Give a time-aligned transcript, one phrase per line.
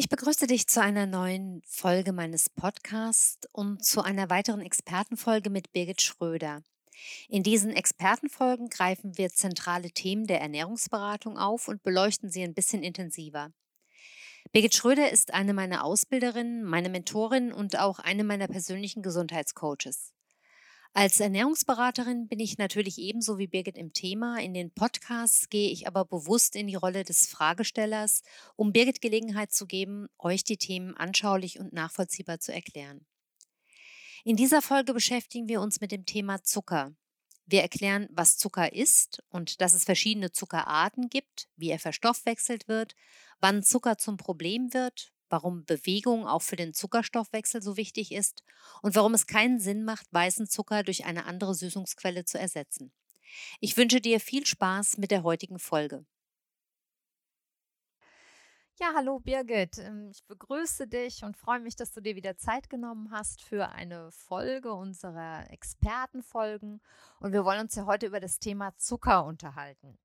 [0.00, 5.72] Ich begrüße dich zu einer neuen Folge meines Podcasts und zu einer weiteren Expertenfolge mit
[5.72, 6.62] Birgit Schröder.
[7.28, 12.84] In diesen Expertenfolgen greifen wir zentrale Themen der Ernährungsberatung auf und beleuchten sie ein bisschen
[12.84, 13.50] intensiver.
[14.52, 20.12] Birgit Schröder ist eine meiner Ausbilderinnen, meine Mentorin und auch eine meiner persönlichen Gesundheitscoaches.
[20.94, 24.40] Als Ernährungsberaterin bin ich natürlich ebenso wie Birgit im Thema.
[24.40, 28.22] In den Podcasts gehe ich aber bewusst in die Rolle des Fragestellers,
[28.56, 33.06] um Birgit Gelegenheit zu geben, euch die Themen anschaulich und nachvollziehbar zu erklären.
[34.24, 36.92] In dieser Folge beschäftigen wir uns mit dem Thema Zucker.
[37.46, 42.94] Wir erklären, was Zucker ist und dass es verschiedene Zuckerarten gibt, wie er verstoffwechselt wird,
[43.40, 48.42] wann Zucker zum Problem wird, warum Bewegung auch für den Zuckerstoffwechsel so wichtig ist
[48.82, 52.92] und warum es keinen Sinn macht, weißen Zucker durch eine andere Süßungsquelle zu ersetzen.
[53.60, 56.04] Ich wünsche dir viel Spaß mit der heutigen Folge.
[58.80, 59.78] Ja, hallo Birgit.
[59.78, 63.70] Ähm, ich begrüße dich und freue mich, dass du dir wieder Zeit genommen hast für
[63.70, 66.80] eine Folge unserer Expertenfolgen.
[67.18, 69.98] Und wir wollen uns ja heute über das Thema Zucker unterhalten.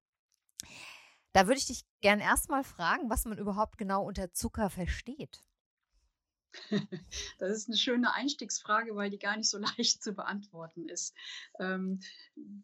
[1.34, 5.42] Da würde ich dich gern erstmal fragen, was man überhaupt genau unter Zucker versteht.
[7.40, 11.16] Das ist eine schöne Einstiegsfrage, weil die gar nicht so leicht zu beantworten ist.
[11.60, 12.00] Ähm,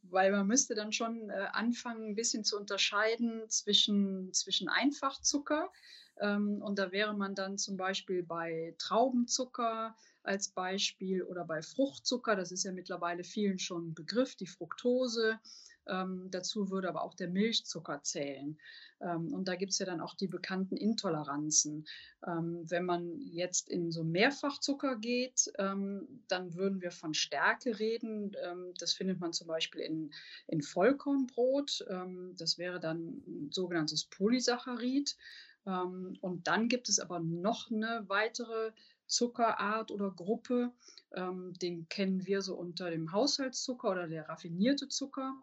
[0.04, 5.72] weil man müsste dann schon äh, anfangen, ein bisschen zu unterscheiden zwischen, zwischen Einfachzucker.
[6.20, 12.36] Ähm, und da wäre man dann zum Beispiel bei Traubenzucker als Beispiel oder bei Fruchtzucker.
[12.36, 15.40] Das ist ja mittlerweile vielen schon ein Begriff, die Fructose.
[15.88, 18.58] Ähm, dazu würde aber auch der Milchzucker zählen.
[19.02, 21.88] Ähm, und da gibt es ja dann auch die bekannten Intoleranzen.
[22.26, 28.36] Ähm, wenn man jetzt in so Mehrfachzucker geht, ähm, dann würden wir von Stärke reden.
[28.44, 30.12] Ähm, das findet man zum Beispiel in,
[30.48, 31.86] in Vollkornbrot.
[31.90, 35.18] Ähm, das wäre dann ein sogenanntes Polysaccharid.
[35.66, 38.72] und dann gibt es aber noch eine weitere
[39.06, 40.72] Zuckerart oder Gruppe.
[41.16, 45.36] den kennen wir so unter dem Haushaltszucker oder der raffinierte Zucker.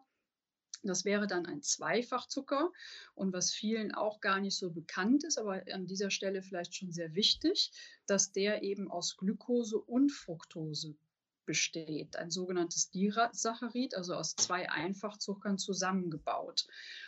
[0.83, 2.73] Das wäre dann ein Zweifachzucker
[3.15, 6.93] und was vielen auch gar nicht so bekannt ist, aber an dieser Stelle vielleicht schon
[6.93, 7.73] sehr wichtig,
[8.07, 10.97] dass der eben aus Glucose und Fructose
[11.47, 16.67] besteht, ein sogenanntes Disaccharid, also aus zwei Einfachzuckern zusammengebaut.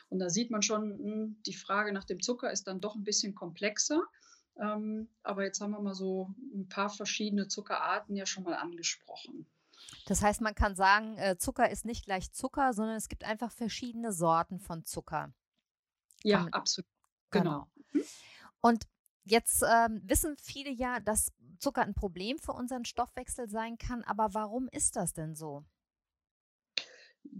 [0.08, 3.04] Und da sieht man schon, hm, die Frage nach dem Zucker ist dann doch ein
[3.04, 4.02] bisschen komplexer.
[4.60, 9.46] Ähm, aber jetzt haben wir mal so ein paar verschiedene Zuckerarten ja schon mal angesprochen.
[10.06, 13.52] Das heißt, man kann sagen, äh, Zucker ist nicht gleich Zucker, sondern es gibt einfach
[13.52, 15.32] verschiedene Sorten von Zucker.
[16.22, 16.88] Ja, man, absolut.
[17.30, 17.68] Genau.
[17.92, 18.06] genau.
[18.60, 18.86] Und
[19.24, 24.02] jetzt ähm, wissen viele ja, dass Zucker ein Problem für unseren Stoffwechsel sein kann.
[24.04, 25.64] Aber warum ist das denn so?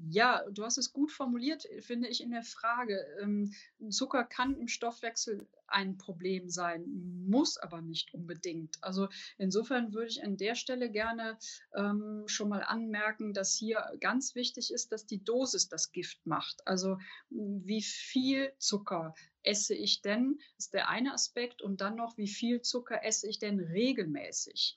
[0.09, 3.05] Ja, du hast es gut formuliert, finde ich, in der Frage.
[3.21, 3.53] Ähm,
[3.91, 6.85] Zucker kann im Stoffwechsel ein Problem sein,
[7.27, 8.79] muss aber nicht unbedingt.
[8.81, 11.39] Also insofern würde ich an der Stelle gerne
[11.75, 16.67] ähm, schon mal anmerken, dass hier ganz wichtig ist, dass die Dosis das Gift macht.
[16.67, 16.99] Also
[17.31, 21.63] wie viel Zucker esse ich denn, ist der eine Aspekt.
[21.63, 24.77] Und dann noch, wie viel Zucker esse ich denn regelmäßig?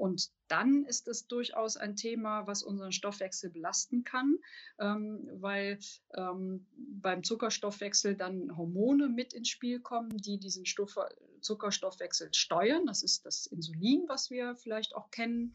[0.00, 4.38] Und dann ist es durchaus ein Thema, was unseren Stoffwechsel belasten kann,
[4.78, 5.78] ähm, weil
[6.14, 10.96] ähm, beim Zuckerstoffwechsel dann Hormone mit ins Spiel kommen, die diesen Stoff
[11.42, 12.86] Zuckerstoffwechsel steuern.
[12.86, 15.52] Das ist das Insulin, was wir vielleicht auch kennen.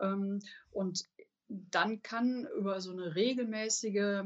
[0.00, 1.04] Ähm, und
[1.48, 4.24] dann kann über so eine regelmäßige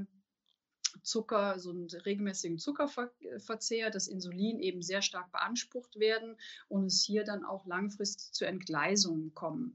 [1.03, 6.37] Zucker, so einen regelmäßigen Zuckerverzehr, das Insulin eben sehr stark beansprucht werden
[6.69, 9.75] und es hier dann auch langfristig zu Entgleisungen kommen.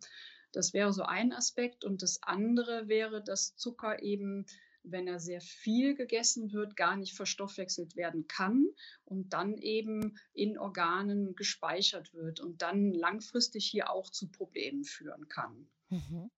[0.51, 1.85] Das wäre so ein Aspekt.
[1.85, 4.45] Und das andere wäre, dass Zucker eben,
[4.83, 8.67] wenn er sehr viel gegessen wird, gar nicht verstoffwechselt werden kann
[9.05, 15.27] und dann eben in Organen gespeichert wird und dann langfristig hier auch zu Problemen führen
[15.27, 15.67] kann.
[15.89, 16.31] Mhm.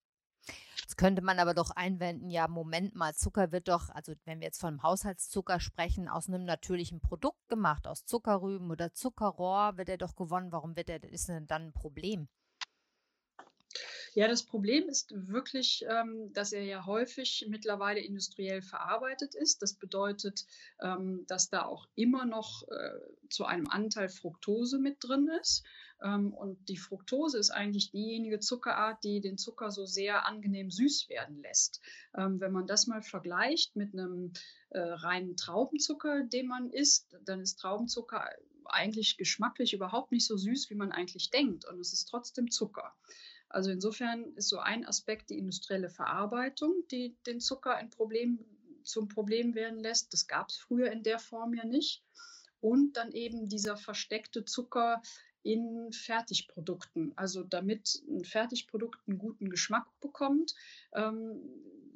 [0.81, 4.47] Jetzt könnte man aber doch einwenden, ja, Moment mal, Zucker wird doch, also wenn wir
[4.47, 9.97] jetzt von Haushaltszucker sprechen, aus einem natürlichen Produkt gemacht, aus Zuckerrüben oder Zuckerrohr wird er
[9.97, 10.51] doch gewonnen.
[10.51, 12.27] Warum wird er, ist denn dann ein Problem?
[14.15, 19.63] Ja, das Problem ist wirklich, ähm, dass er ja häufig mittlerweile industriell verarbeitet ist.
[19.63, 20.45] Das bedeutet,
[20.81, 22.99] ähm, dass da auch immer noch äh,
[23.29, 25.63] zu einem Anteil Fructose mit drin ist.
[26.03, 31.09] Ähm, und die Fructose ist eigentlich diejenige Zuckerart, die den Zucker so sehr angenehm süß
[31.09, 31.81] werden lässt.
[32.13, 34.33] wenn man das mal vergleicht mit einem
[34.69, 38.29] äh, reinen Traubenzucker, den man isst, dann ist Traubenzucker
[38.65, 41.65] eigentlich geschmacklich überhaupt nicht so süß, wie man eigentlich denkt.
[41.65, 42.93] Und es ist trotzdem Zucker.
[43.53, 48.39] Also insofern ist so ein Aspekt die industrielle Verarbeitung, die den Zucker ein Problem,
[48.81, 50.11] zum Problem werden lässt.
[50.11, 52.03] Das gab es früher in der Form ja nicht.
[52.61, 55.03] Und dann eben dieser versteckte Zucker
[55.43, 57.13] in Fertigprodukten.
[57.15, 60.55] Also damit ein Fertigprodukt einen guten Geschmack bekommt,
[60.93, 61.39] ähm,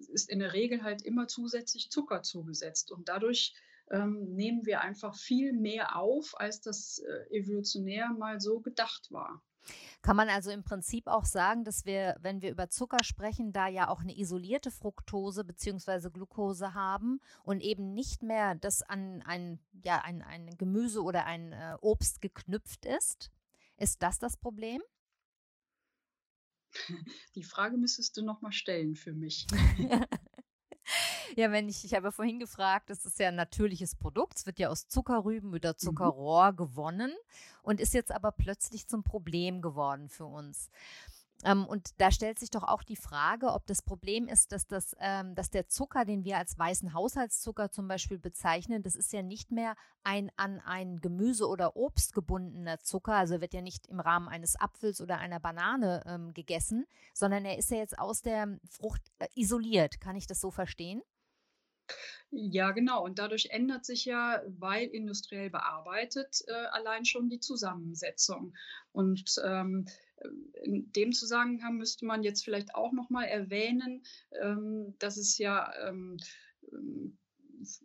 [0.09, 2.91] ist in der Regel halt immer zusätzlich Zucker zugesetzt.
[2.91, 3.55] Und dadurch
[3.89, 9.41] ähm, nehmen wir einfach viel mehr auf, als das äh, evolutionär mal so gedacht war.
[10.01, 13.67] Kann man also im Prinzip auch sagen, dass wir, wenn wir über Zucker sprechen, da
[13.67, 16.09] ja auch eine isolierte Fructose bzw.
[16.09, 21.51] Glucose haben und eben nicht mehr das an ein, ja, ein, ein Gemüse oder ein
[21.51, 23.31] äh, Obst geknüpft ist?
[23.77, 24.81] Ist das das Problem?
[27.35, 29.47] Die Frage müsstest du nochmal stellen für mich.
[31.37, 34.39] Ja, wenn ich, ich habe vorhin gefragt, das ist ja ein natürliches Produkt.
[34.39, 35.77] Es wird ja aus Zuckerrüben oder mhm.
[35.77, 36.55] Zuckerrohr mhm.
[36.55, 37.13] gewonnen
[37.61, 40.71] und ist jetzt aber plötzlich zum Problem geworden für uns.
[41.43, 44.95] Ähm, und da stellt sich doch auch die Frage, ob das Problem ist, dass, das,
[44.99, 49.21] ähm, dass der Zucker, den wir als weißen Haushaltszucker zum Beispiel bezeichnen, das ist ja
[49.21, 53.99] nicht mehr ein an ein Gemüse oder Obst gebundener Zucker, also wird ja nicht im
[53.99, 58.57] Rahmen eines Apfels oder einer Banane ähm, gegessen, sondern er ist ja jetzt aus der
[58.67, 60.01] Frucht äh, isoliert.
[60.01, 61.03] Kann ich das so verstehen?
[62.31, 63.03] Ja, genau.
[63.05, 68.53] Und dadurch ändert sich ja, weil industriell bearbeitet, äh, allein schon die Zusammensetzung.
[68.91, 69.87] Und ähm,
[70.63, 74.03] in dem Zusammenhang müsste man jetzt vielleicht auch noch mal erwähnen,
[74.41, 76.17] ähm, dass es ja ähm,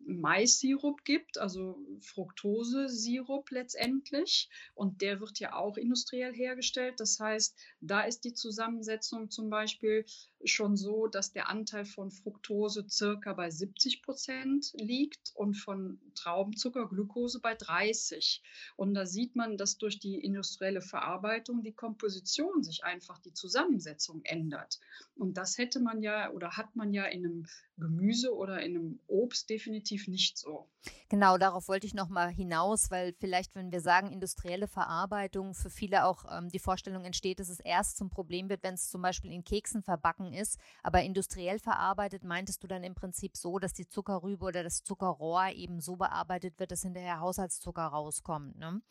[0.05, 4.51] Mais-Sirup gibt, also Fructose-Sirup letztendlich.
[4.75, 7.01] Und der wird ja auch industriell hergestellt.
[7.01, 10.05] Das heißt, da ist die Zusammensetzung zum Beispiel
[10.45, 16.89] schon so, dass der Anteil von Fructose circa bei 70 Prozent liegt und von Traubenzucker,
[16.89, 18.43] Glucose bei 30.
[18.77, 24.23] Und da sieht man, dass durch die industrielle Verarbeitung die Komposition sich einfach die Zusammensetzung
[24.25, 24.81] ändert.
[25.15, 27.47] Und das hätte man ja oder hat man ja in einem
[27.79, 30.69] Gemüse oder in einem Obst definitiv nicht so.
[31.09, 36.05] Genau, darauf wollte ich nochmal hinaus, weil vielleicht, wenn wir sagen industrielle Verarbeitung, für viele
[36.07, 39.33] auch ähm, die Vorstellung entsteht, dass es erst zum Problem wird, wenn es zum Beispiel
[39.33, 40.59] in Keksen verbacken ist.
[40.83, 45.51] Aber industriell verarbeitet meintest du dann im Prinzip so, dass die Zuckerrübe oder das Zuckerrohr
[45.51, 48.59] eben so bearbeitet wird, dass hinterher Haushaltszucker rauskommt.
[48.59, 48.83] Ne?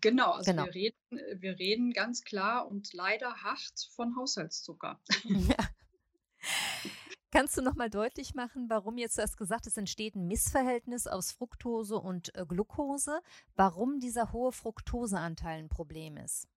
[0.00, 0.64] Genau, also genau.
[0.66, 5.00] Wir, reden, wir reden ganz klar und leider hart von Haushaltszucker.
[5.48, 5.56] Ja.
[7.30, 11.06] Kannst du noch mal deutlich machen, warum jetzt du hast gesagt, es entsteht ein Missverhältnis
[11.06, 13.20] aus Fructose und äh, Glucose,
[13.54, 16.48] warum dieser hohe Fructoseanteil ein Problem ist?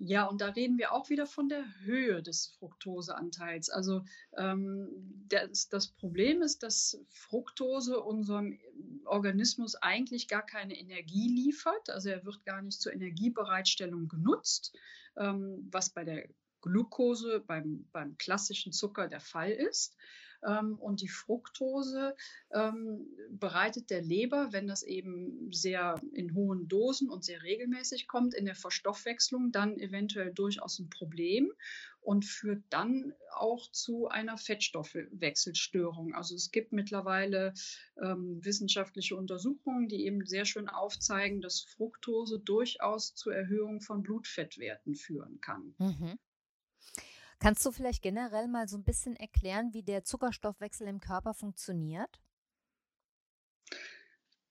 [0.00, 3.70] Ja, und da reden wir auch wieder von der Höhe des Fructoseanteils.
[3.70, 4.04] Also
[4.36, 4.88] ähm,
[5.28, 8.58] das, das, Problem ist, dass Fructose unserem
[9.04, 11.90] Organismus eigentlich gar keine Energie liefert.
[11.90, 14.76] Also er wird gar nicht zur Energiebereitstellung genutzt,
[15.16, 16.28] ähm, was bei der
[16.60, 19.96] Glucose beim, beim klassischen Zucker der Fall ist.
[20.44, 22.16] Ähm, und die Fructose
[22.52, 28.34] ähm, bereitet der Leber, wenn das eben sehr in hohen Dosen und sehr regelmäßig kommt,
[28.34, 31.52] in der Verstoffwechslung dann eventuell durchaus ein Problem
[32.06, 36.14] und führt dann auch zu einer Fettstoffwechselstörung.
[36.14, 37.52] Also es gibt mittlerweile
[38.00, 44.94] ähm, wissenschaftliche Untersuchungen, die eben sehr schön aufzeigen, dass Fructose durchaus zur Erhöhung von Blutfettwerten
[44.94, 45.74] führen kann.
[45.78, 46.16] Mhm.
[47.38, 52.20] Kannst du vielleicht generell mal so ein bisschen erklären, wie der Zuckerstoffwechsel im Körper funktioniert?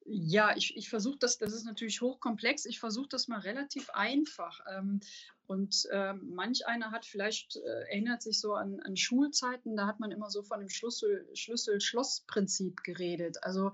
[0.07, 4.59] Ja, ich, ich versuche das, das ist natürlich hochkomplex, ich versuche das mal relativ einfach.
[4.71, 4.99] Ähm,
[5.47, 9.99] und äh, manch einer hat vielleicht, äh, erinnert sich so an, an Schulzeiten, da hat
[9.99, 13.43] man immer so von dem Schlüssel-Schloss-Prinzip geredet.
[13.43, 13.71] Also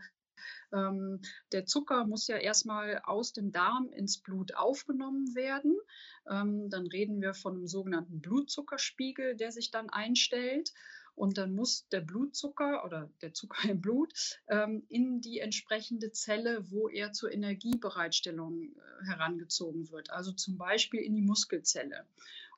[0.74, 1.21] ähm,
[1.51, 5.77] der Zucker muss ja erstmal aus dem Darm ins Blut aufgenommen werden.
[6.29, 10.71] Ähm, dann reden wir von einem sogenannten Blutzuckerspiegel, der sich dann einstellt.
[11.13, 14.13] Und dann muss der Blutzucker oder der Zucker im Blut
[14.48, 20.10] ähm, in die entsprechende Zelle, wo er zur Energiebereitstellung äh, herangezogen wird.
[20.10, 22.05] Also zum Beispiel in die Muskelzelle.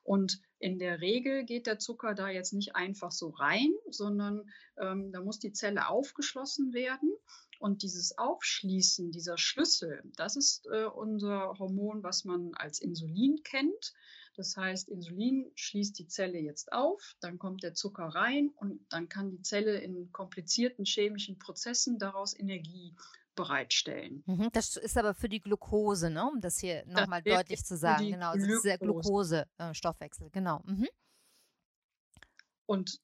[0.04, 5.12] Und in der Regel geht der Zucker da jetzt nicht einfach so rein, sondern ähm,
[5.12, 7.10] da muss die Zelle aufgeschlossen werden.
[7.58, 13.92] Und dieses Aufschließen dieser Schlüssel, das ist äh, unser Hormon, was man als Insulin kennt.
[14.36, 19.08] Das heißt, Insulin schließt die Zelle jetzt auf, dann kommt der Zucker rein und dann
[19.08, 22.96] kann die Zelle in komplizierten chemischen Prozessen daraus Energie
[23.34, 24.22] bereitstellen.
[24.26, 26.28] Mhm, das ist aber für die Glucose, ne?
[26.28, 28.10] um das hier nochmal deutlich zu sagen.
[28.10, 30.60] Genau, das ist der Glucose-Stoffwechsel, genau.
[30.64, 30.88] Mhm.
[32.66, 33.00] Und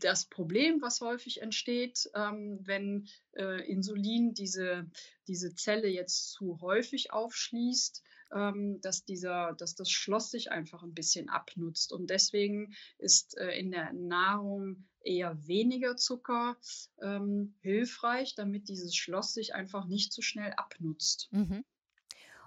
[0.00, 4.90] das Problem, was häufig entsteht, ähm, wenn äh, Insulin diese,
[5.28, 10.94] diese Zelle jetzt zu häufig aufschließt, ähm, dass, dieser, dass das Schloss sich einfach ein
[10.94, 11.92] bisschen abnutzt.
[11.92, 16.56] Und deswegen ist äh, in der Nahrung eher weniger Zucker
[17.00, 21.28] ähm, hilfreich, damit dieses Schloss sich einfach nicht so schnell abnutzt.
[21.30, 21.64] Mhm.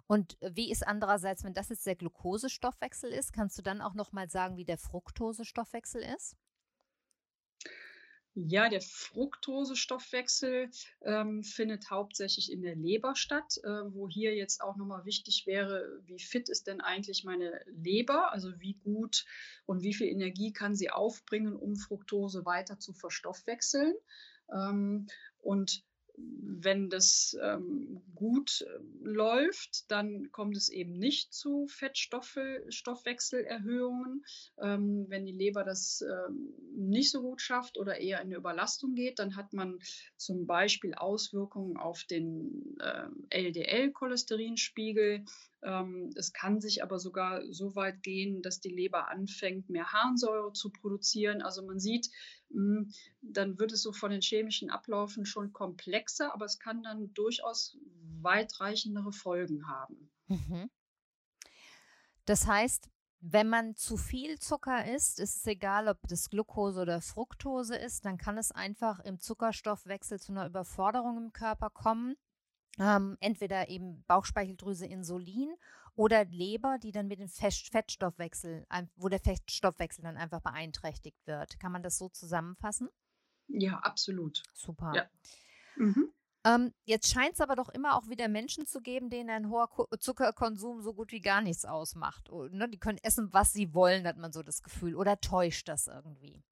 [0.08, 4.14] Und wie ist andererseits, wenn das jetzt der Glukosestoffwechsel ist, kannst du dann auch noch
[4.14, 6.38] mal sagen, wie der Fructosestoffwechsel ist?
[8.46, 10.70] Ja, der Fructosestoffwechsel
[11.02, 16.04] ähm, findet hauptsächlich in der Leber statt, äh, wo hier jetzt auch nochmal wichtig wäre,
[16.06, 19.26] wie fit ist denn eigentlich meine Leber, also wie gut
[19.66, 23.96] und wie viel Energie kann sie aufbringen, um Fructose weiter zu verstoffwechseln.
[24.54, 25.08] Ähm,
[25.40, 25.84] und
[26.18, 34.26] wenn das ähm, gut äh, läuft, dann kommt es eben nicht zu Fettstoffwechselerhöhungen.
[34.60, 38.96] Ähm, wenn die Leber das ähm, nicht so gut schafft oder eher in eine Überlastung
[38.96, 39.78] geht, dann hat man
[40.16, 45.26] zum Beispiel Auswirkungen auf den äh, LDL-Cholesterinspiegel.
[45.64, 50.54] Ähm, es kann sich aber sogar so weit gehen, dass die Leber anfängt, mehr Harnsäure
[50.54, 51.42] zu produzieren.
[51.42, 52.10] Also man sieht,
[52.52, 57.14] hm, dann wird es so von den chemischen Ablaufen schon komplexer, aber es kann dann
[57.14, 57.78] durchaus
[58.22, 60.12] weitreichendere Folgen haben.
[60.28, 60.70] Mhm.
[62.26, 67.02] Das heißt, wenn man zu viel Zucker isst, ist es egal, ob das Glucose oder
[67.02, 72.16] Fructose ist, dann kann es einfach im Zuckerstoffwechsel zu einer Überforderung im Körper kommen.
[72.80, 75.54] Ähm, entweder eben Bauchspeicheldrüse, Insulin
[75.96, 81.60] oder Leber, die dann mit dem Fettstoffwechsel, wo der Fettstoffwechsel dann einfach beeinträchtigt wird.
[81.60, 82.90] Kann man das so zusammenfassen?
[83.48, 84.44] Ja, absolut.
[84.54, 84.94] Super.
[84.94, 85.10] Ja.
[85.76, 86.14] Mhm.
[86.44, 89.70] Ähm, jetzt scheint es aber doch immer auch wieder Menschen zu geben, denen ein hoher
[90.00, 92.30] Zuckerkonsum so gut wie gar nichts ausmacht.
[92.30, 92.70] Oh, ne?
[92.70, 94.96] Die können essen, was sie wollen, hat man so das Gefühl.
[94.96, 96.44] Oder täuscht das irgendwie?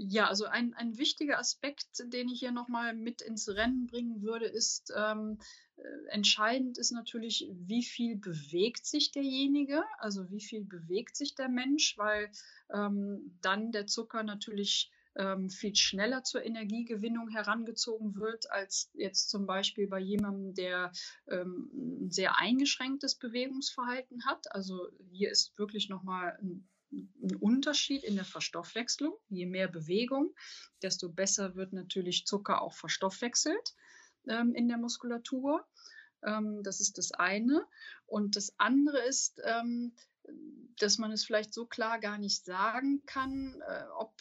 [0.00, 4.46] Ja, also ein, ein wichtiger Aspekt, den ich hier nochmal mit ins Rennen bringen würde,
[4.46, 5.40] ist, ähm,
[5.76, 11.48] äh, entscheidend ist natürlich, wie viel bewegt sich derjenige, also wie viel bewegt sich der
[11.48, 12.30] Mensch, weil
[12.72, 19.46] ähm, dann der Zucker natürlich ähm, viel schneller zur Energiegewinnung herangezogen wird, als jetzt zum
[19.46, 20.92] Beispiel bei jemandem, der
[21.26, 24.52] ähm, ein sehr eingeschränktes Bewegungsverhalten hat.
[24.52, 24.78] Also
[25.10, 29.14] hier ist wirklich nochmal ein ein Unterschied in der Verstoffwechslung.
[29.28, 30.34] Je mehr Bewegung,
[30.82, 33.74] desto besser wird natürlich Zucker auch verstoffwechselt
[34.28, 35.66] ähm, in der Muskulatur.
[36.24, 37.66] Ähm, das ist das eine.
[38.06, 39.94] Und das andere ist, ähm,
[40.78, 44.14] dass man es vielleicht so klar gar nicht sagen kann, äh, ob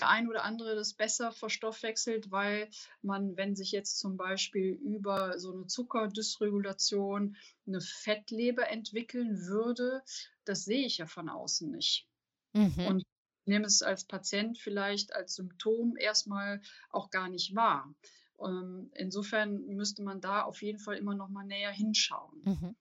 [0.00, 2.68] der ein oder andere das besser verstoffwechselt, weil
[3.02, 7.36] man, wenn sich jetzt zum Beispiel über so eine Zuckerdysregulation
[7.66, 10.02] eine Fettleber entwickeln würde,
[10.44, 12.08] das sehe ich ja von außen nicht.
[12.52, 12.86] Mhm.
[12.86, 13.02] Und
[13.46, 16.60] nehme es als Patient vielleicht als Symptom erstmal
[16.90, 17.94] auch gar nicht wahr.
[18.40, 22.42] Ähm, insofern müsste man da auf jeden Fall immer noch mal näher hinschauen.
[22.44, 22.76] Mhm.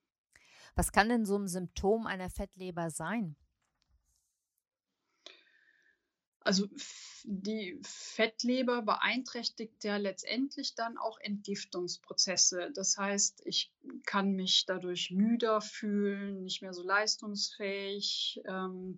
[0.75, 3.38] Was kann denn so ein Symptom einer Fettleber sein?
[6.46, 6.68] Also
[7.24, 12.72] die Fettleber beeinträchtigt ja letztendlich dann auch Entgiftungsprozesse.
[12.75, 13.72] Das heißt, ich
[14.06, 18.42] kann mich dadurch müder fühlen, nicht mehr so leistungsfähig.
[18.46, 18.96] Ähm,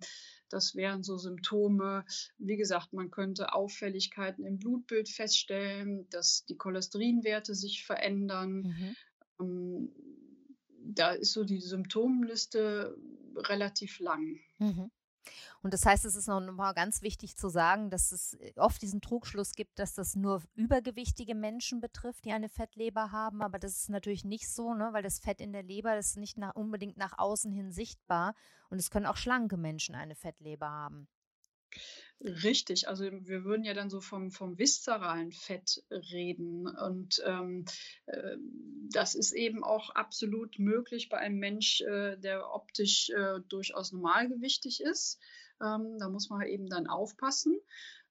[0.50, 2.04] das wären so Symptome.
[2.36, 8.60] Wie gesagt, man könnte Auffälligkeiten im Blutbild feststellen, dass die Cholesterinwerte sich verändern.
[8.60, 8.96] Mhm.
[9.40, 9.92] Ähm,
[10.90, 12.94] da ist so die Symptomliste
[13.36, 14.38] relativ lang.
[14.58, 14.90] Mhm.
[15.62, 18.80] Und das heißt, es ist noch mal ganz wichtig zu sagen, dass es äh, oft
[18.80, 23.42] diesen Trugschluss gibt, dass das nur übergewichtige Menschen betrifft, die eine Fettleber haben.
[23.42, 24.90] Aber das ist natürlich nicht so, ne?
[24.92, 28.34] weil das Fett in der Leber ist nicht nach, unbedingt nach außen hin sichtbar.
[28.70, 31.08] Und es können auch schlanke Menschen eine Fettleber haben.
[32.20, 36.66] Richtig, also wir würden ja dann so vom, vom viszeralen Fett reden.
[36.66, 37.64] Und ähm,
[38.06, 38.36] äh,
[38.90, 44.80] das ist eben auch absolut möglich bei einem Mensch, äh, der optisch äh, durchaus normalgewichtig
[44.80, 45.20] ist.
[45.60, 47.56] Ähm, da muss man eben dann aufpassen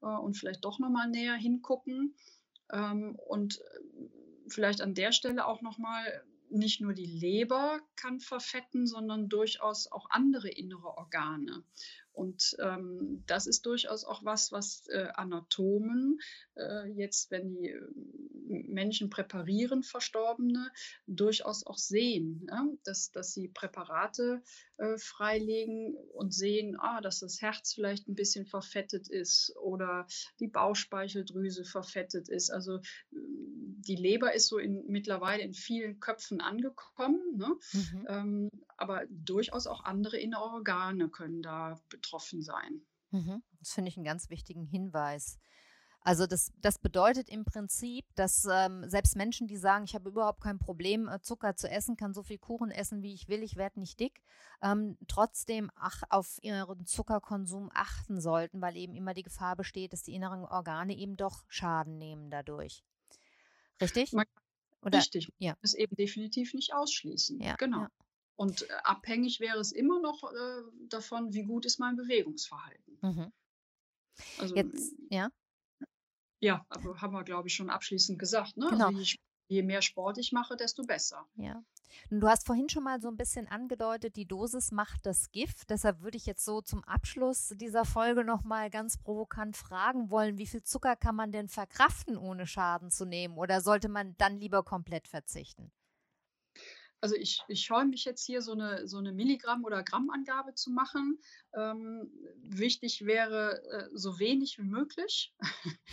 [0.02, 2.16] äh, und vielleicht doch nochmal näher hingucken.
[2.72, 4.10] Ähm, und äh,
[4.48, 10.10] vielleicht an der Stelle auch nochmal, nicht nur die Leber kann verfetten, sondern durchaus auch
[10.10, 11.66] andere innere Organe.
[12.18, 16.18] Und ähm, das ist durchaus auch was, was äh, Anatomen
[16.56, 17.80] äh, jetzt, wenn die äh,
[18.48, 20.72] Menschen präparieren, Verstorbene,
[21.06, 22.66] durchaus auch sehen, ja?
[22.86, 24.42] dass, dass sie Präparate
[24.78, 30.08] äh, freilegen und sehen, ah, dass das Herz vielleicht ein bisschen verfettet ist oder
[30.40, 32.50] die Bauchspeicheldrüse verfettet ist.
[32.50, 32.80] Also
[33.12, 37.56] die Leber ist so in, mittlerweile in vielen Köpfen angekommen, ne?
[37.74, 38.06] mhm.
[38.10, 42.82] ähm, aber durchaus auch andere innere Organe können da betroffen sein.
[43.12, 43.44] Mhm.
[43.60, 45.40] Das finde ich einen ganz wichtigen Hinweis.
[46.02, 50.42] Also das, das bedeutet im Prinzip, dass ähm, selbst Menschen, die sagen, ich habe überhaupt
[50.42, 53.58] kein Problem, äh, Zucker zu essen, kann so viel Kuchen essen, wie ich will, ich
[53.58, 54.24] werde nicht dick,
[54.62, 60.04] ähm, trotzdem ach, auf ihren Zuckerkonsum achten sollten, weil eben immer die Gefahr besteht, dass
[60.04, 62.86] die inneren Organe eben doch Schaden nehmen dadurch.
[63.82, 64.14] Richtig?
[64.14, 64.28] Man
[64.82, 65.58] Oder, Richtig, ja.
[65.62, 67.42] es eben definitiv nicht ausschließen.
[67.42, 67.82] Ja, genau.
[67.82, 67.90] Ja.
[68.38, 72.98] Und äh, abhängig wäre es immer noch äh, davon, wie gut ist mein Bewegungsverhalten.
[73.02, 73.34] Mhm.
[74.38, 75.30] Also, Jetzt, ja.
[76.40, 78.58] Ja, aber haben wir, glaube ich, schon abschließend gesagt.
[78.58, 78.66] Ne?
[78.66, 78.88] Also genau.
[78.88, 79.16] Also je,
[79.48, 81.28] je mehr Sport ich mache, desto besser.
[81.36, 81.64] Ja.
[82.12, 85.72] Du hast vorhin schon mal so ein bisschen angedeutet, die Dosis macht das Gift.
[85.72, 90.46] Deshalb würde ich jetzt so zum Abschluss dieser Folge nochmal ganz provokant fragen wollen, wie
[90.46, 93.36] viel Zucker kann man denn verkraften, ohne Schaden zu nehmen?
[93.38, 95.72] Oder sollte man dann lieber komplett verzichten?
[97.00, 100.72] Also ich, ich scheue mich jetzt hier so eine, so eine Milligramm- oder Grammangabe zu
[100.72, 101.20] machen.
[101.58, 102.12] Ähm,
[102.44, 105.34] wichtig wäre äh, so wenig wie möglich.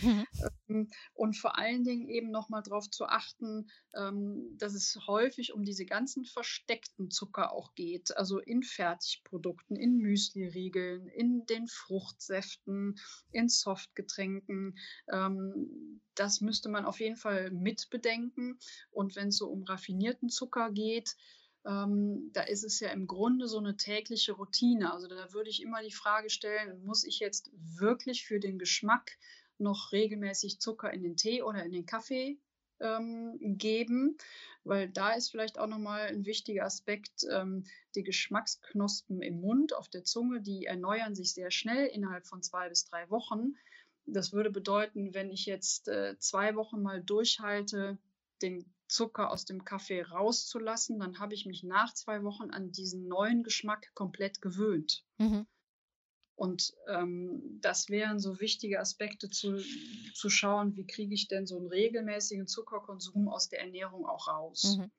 [0.02, 0.26] Mhm.
[0.68, 5.62] Ähm, und vor allen Dingen eben nochmal darauf zu achten, ähm, dass es häufig um
[5.64, 8.16] diese ganzen versteckten Zucker auch geht.
[8.16, 12.98] Also in Fertigprodukten, in Müsliriegeln, in den Fruchtsäften,
[13.30, 14.78] in Softgetränken.
[15.12, 18.58] Ähm, das müsste man auf jeden Fall mitbedenken.
[18.90, 21.14] Und wenn es so um raffinierten Zucker geht,
[21.66, 24.92] ähm, da ist es ja im Grunde so eine tägliche Routine.
[24.92, 29.18] Also da würde ich immer die Frage stellen, muss ich jetzt wirklich für den Geschmack
[29.58, 32.38] noch regelmäßig Zucker in den Tee oder in den Kaffee
[32.80, 34.18] ähm, geben?
[34.64, 39.88] Weil da ist vielleicht auch nochmal ein wichtiger Aspekt, ähm, die Geschmacksknospen im Mund, auf
[39.88, 43.54] der Zunge, die erneuern sich sehr schnell innerhalb von zwei bis drei Wochen.
[44.06, 47.98] Das würde bedeuten, wenn ich jetzt äh, zwei Wochen mal durchhalte,
[48.42, 53.08] den Zucker aus dem Kaffee rauszulassen, dann habe ich mich nach zwei Wochen an diesen
[53.08, 55.04] neuen Geschmack komplett gewöhnt.
[55.18, 55.46] Mhm.
[56.36, 59.56] Und ähm, das wären so wichtige Aspekte zu,
[60.14, 64.78] zu schauen, wie kriege ich denn so einen regelmäßigen Zuckerkonsum aus der Ernährung auch raus.
[64.78, 64.90] Mhm.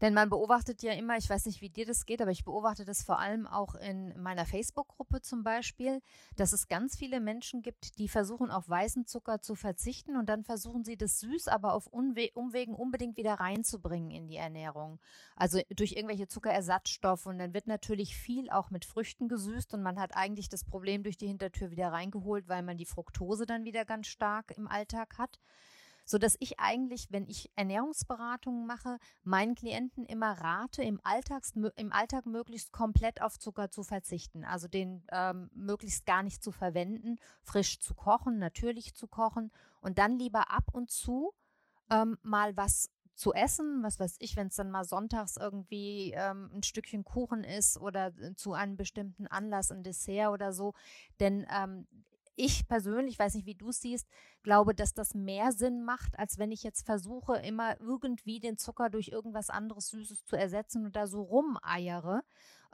[0.00, 2.84] Denn man beobachtet ja immer, ich weiß nicht, wie dir das geht, aber ich beobachte
[2.84, 6.00] das vor allem auch in meiner Facebook-Gruppe zum Beispiel,
[6.36, 10.44] dass es ganz viele Menschen gibt, die versuchen auf weißen Zucker zu verzichten und dann
[10.44, 15.00] versuchen sie das süß, aber auf Unwe Umwegen unbedingt wieder reinzubringen in die Ernährung.
[15.36, 19.98] Also durch irgendwelche Zuckerersatzstoffe und dann wird natürlich viel auch mit Früchten gesüßt und man
[19.98, 23.84] hat eigentlich das Problem durch die Hintertür wieder reingeholt, weil man die Fructose dann wieder
[23.84, 25.38] ganz stark im Alltag hat
[26.04, 31.92] so dass ich eigentlich, wenn ich Ernährungsberatungen mache, meinen Klienten immer rate, im, Alltags, im
[31.92, 37.18] Alltag möglichst komplett auf Zucker zu verzichten, also den ähm, möglichst gar nicht zu verwenden,
[37.42, 41.32] frisch zu kochen, natürlich zu kochen und dann lieber ab und zu
[41.90, 46.50] ähm, mal was zu essen, was weiß ich, wenn es dann mal sonntags irgendwie ähm,
[46.54, 50.74] ein Stückchen Kuchen ist oder äh, zu einem bestimmten Anlass ein Dessert oder so.
[51.20, 51.86] Denn ähm,
[52.42, 54.08] ich persönlich, weiß nicht, wie du es siehst,
[54.42, 58.90] glaube, dass das mehr Sinn macht, als wenn ich jetzt versuche, immer irgendwie den Zucker
[58.90, 62.24] durch irgendwas anderes Süßes zu ersetzen und da so rumeiere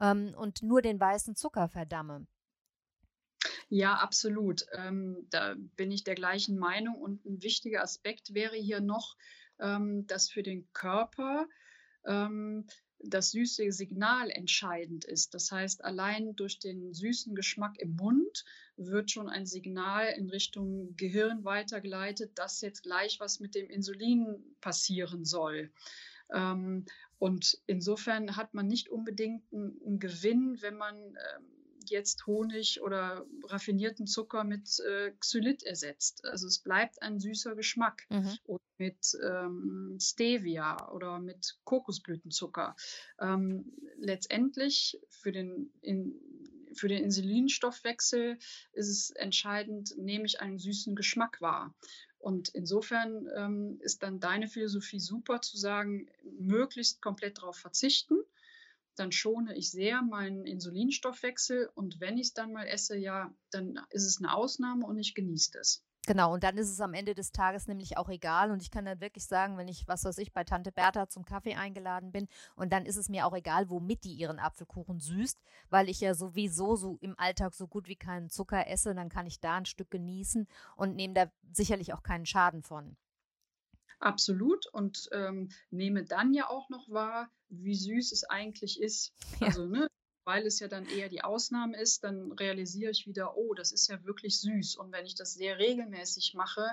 [0.01, 2.27] ähm, und nur den weißen Zucker verdamme.
[3.69, 4.65] Ja, absolut.
[4.73, 6.95] Ähm, da bin ich der gleichen Meinung.
[6.95, 9.17] Und ein wichtiger Aspekt wäre hier noch,
[9.59, 11.47] ähm, dass für den Körper
[12.07, 12.67] ähm,
[13.01, 15.35] das süße Signal entscheidend ist.
[15.35, 18.45] Das heißt, allein durch den süßen Geschmack im Mund
[18.77, 24.43] wird schon ein Signal in Richtung Gehirn weitergeleitet, dass jetzt gleich was mit dem Insulin
[24.61, 25.71] passieren soll.
[26.33, 26.85] Ähm,
[27.19, 31.58] und insofern hat man nicht unbedingt einen Gewinn, wenn man ähm,
[31.91, 36.25] jetzt Honig oder raffinierten Zucker mit äh, Xylit ersetzt.
[36.25, 38.07] Also es bleibt ein süßer Geschmack.
[38.11, 38.39] Mhm.
[38.45, 42.77] Oder mit ähm, Stevia oder mit Kokosblütenzucker.
[43.21, 46.15] Ähm, letztendlich für den, in,
[46.75, 48.39] für den Insulinstoffwechsel
[48.73, 51.75] ist es entscheidend, nehme ich einen süßen Geschmack wahr.
[52.19, 58.18] Und insofern ähm, ist dann deine Philosophie super zu sagen, möglichst komplett darauf verzichten
[58.99, 63.81] dann schone ich sehr meinen Insulinstoffwechsel und wenn ich es dann mal esse, ja, dann
[63.91, 65.85] ist es eine Ausnahme und ich genieße es.
[66.09, 68.51] Genau, und dann ist es am Ende des Tages nämlich auch egal.
[68.51, 71.27] Und ich kann dann wirklich sagen, wenn ich, was weiß ich, bei Tante Bertha zum
[71.27, 75.39] Kaffee eingeladen bin, und dann ist es mir auch egal, womit die ihren Apfelkuchen süßt,
[75.69, 79.27] weil ich ja sowieso so im Alltag so gut wie keinen Zucker esse, dann kann
[79.27, 82.97] ich da ein Stück genießen und nehme da sicherlich auch keinen Schaden von.
[84.01, 89.13] Absolut und ähm, nehme dann ja auch noch wahr, wie süß es eigentlich ist.
[89.41, 89.49] Ja.
[89.49, 89.89] Also, ne,
[90.29, 93.89] weil es ja dann eher die Ausnahme ist, dann realisiere ich wieder, oh, das ist
[93.89, 94.77] ja wirklich süß.
[94.77, 96.69] Und wenn ich das sehr regelmäßig mache,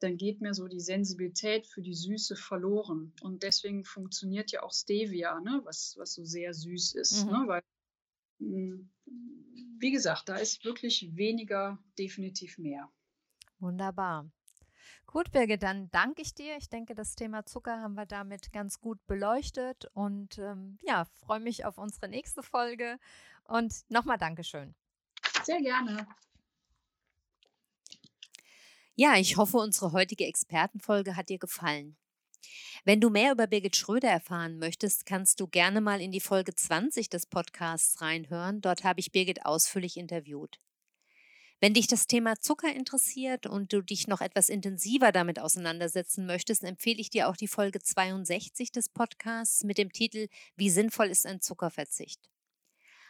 [0.00, 3.12] dann geht mir so die Sensibilität für die Süße verloren.
[3.20, 7.24] Und deswegen funktioniert ja auch Stevia, ne, was, was so sehr süß ist.
[7.24, 7.38] Ne, mhm.
[7.38, 7.62] Ne, weil,
[8.40, 8.90] hm,
[9.78, 12.90] wie gesagt, da ist wirklich weniger definitiv mehr.
[13.60, 14.28] Wunderbar.
[15.10, 16.58] Gut, Birgit, dann danke ich dir.
[16.58, 21.40] Ich denke, das Thema Zucker haben wir damit ganz gut beleuchtet und ähm, ja, freue
[21.40, 22.98] mich auf unsere nächste Folge.
[23.44, 24.74] Und nochmal Dankeschön.
[25.44, 26.06] Sehr gerne.
[28.96, 31.96] Ja, ich hoffe, unsere heutige Expertenfolge hat dir gefallen.
[32.84, 36.54] Wenn du mehr über Birgit Schröder erfahren möchtest, kannst du gerne mal in die Folge
[36.54, 38.60] 20 des Podcasts reinhören.
[38.60, 40.60] Dort habe ich Birgit ausführlich interviewt.
[41.60, 46.62] Wenn dich das Thema Zucker interessiert und du dich noch etwas intensiver damit auseinandersetzen möchtest,
[46.62, 51.26] empfehle ich dir auch die Folge 62 des Podcasts mit dem Titel Wie sinnvoll ist
[51.26, 52.30] ein Zuckerverzicht?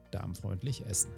[0.11, 1.11] darmfreundlich essen.